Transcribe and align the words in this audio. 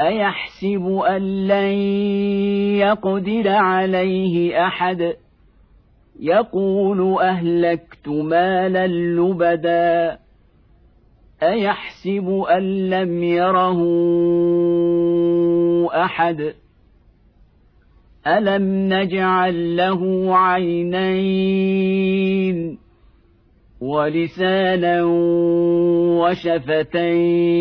أيحسب 0.00 1.02
أن 1.08 1.46
لن 1.46 1.72
يقدر 2.78 3.48
عليه 3.48 4.66
أحد؟ 4.66 5.14
يقول 6.20 7.22
أهلكت 7.22 8.08
مالا 8.08 8.86
لبدا. 8.86 10.18
أيحسب 11.42 12.44
أن 12.50 12.90
لم 12.90 13.22
يره 13.22 13.78
أحد؟ 16.04 16.54
ألم 18.26 18.92
نجعل 18.92 19.76
له 19.76 20.32
عينين 20.36 21.78
ولسانا 23.80 25.04
وشفتين؟ 26.20 27.58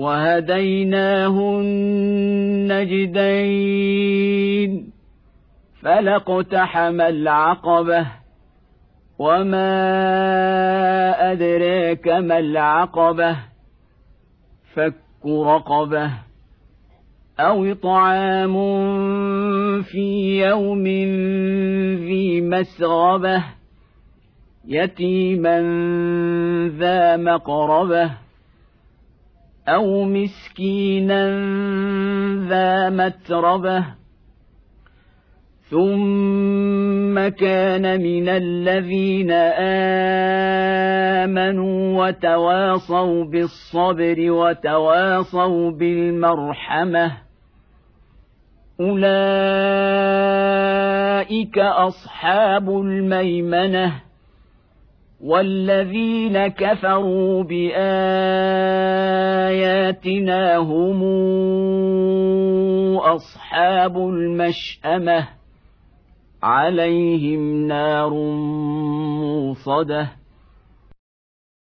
وهديناه 0.00 1.60
النجدين 2.70 3.30
فلاقتحم 5.82 7.00
العقبه 7.00 8.06
وما 9.18 9.72
ادريك 11.32 12.08
ما 12.08 12.38
العقبه 12.38 13.36
فك 14.74 14.94
رقبه 15.26 16.10
أو 17.40 17.64
اطعام 17.64 18.54
في 19.82 20.38
يوم 20.48 20.84
ذي 22.06 22.40
مسغبه 22.40 23.44
يتيما 24.64 25.60
ذا 26.78 27.16
مقربه 27.16 28.10
أو 29.68 30.04
مسكينا 30.04 31.26
ذا 32.48 32.90
متربه 32.90 33.84
ثم 35.70 37.28
كان 37.28 38.00
من 38.02 38.28
الذين 38.28 39.30
امنوا 41.20 42.06
وتواصوا 42.06 43.24
بالصبر 43.24 44.30
وتواصوا 44.30 45.70
بالمرحمه 45.70 47.12
اولئك 48.80 49.10
اصحاب 51.58 52.68
الميمنه 52.70 53.92
والذين 55.20 56.46
كفروا 56.46 57.42
باياتنا 60.04 60.56
هم 60.58 61.02
اصحاب 62.98 63.96
المشامه 63.96 65.28
عليهم 66.42 67.66
نار 67.66 68.10
موصده 69.20 70.08